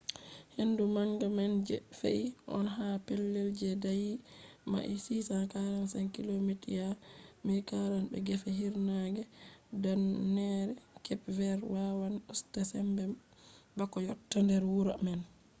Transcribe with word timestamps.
hendu 0.55 0.83
manga 0.95 1.27
man 1.37 1.53
je 1.67 1.77
fe’i 1.99 2.23
on 2.57 2.65
ha 2.75 2.87
pellel 3.07 3.49
je 3.59 3.69
daayi 3.83 4.11
mails 4.71 5.03
645 5.07 6.15
kilomita 6.15 6.69
1040 7.51 8.09
be 8.09 8.17
gefe 8.27 8.49
hiirnaange 8.59 9.23
danneere 9.83 10.73
kep 11.05 11.21
verd 11.37 11.61
wawan 11.73 12.15
usta 12.33 12.59
sembe 12.71 13.03
bako 13.77 13.97
yotta 14.07 14.37
nder 14.45 14.63
wuro 14.73 14.93
man 15.05 15.19